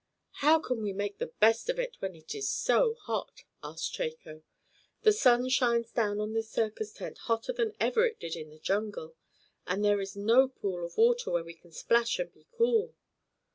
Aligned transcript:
"How 0.41 0.57
can 0.57 0.81
one 0.81 0.97
make 0.97 1.19
the 1.19 1.27
best 1.27 1.69
of 1.69 1.77
it 1.77 1.97
when 1.99 2.15
it 2.15 2.33
is 2.33 2.49
so 2.49 2.95
hot?" 3.03 3.43
asked 3.63 3.93
Chako. 3.93 4.41
"The 5.03 5.11
sun 5.13 5.47
shines 5.49 5.91
down 5.91 6.19
on 6.19 6.33
this 6.33 6.49
circus 6.49 6.91
tent 6.91 7.19
hotter 7.25 7.53
than 7.53 7.75
ever 7.79 8.03
it 8.07 8.19
did 8.19 8.35
in 8.35 8.49
the 8.49 8.57
jungle. 8.57 9.15
And 9.67 9.85
there 9.85 10.01
is 10.01 10.15
no 10.15 10.47
pool 10.47 10.83
of 10.83 10.97
water 10.97 11.29
where 11.29 11.43
we 11.43 11.53
can 11.53 11.71
splash 11.71 12.17
and 12.17 12.33
be 12.33 12.47
cool." 12.57 12.95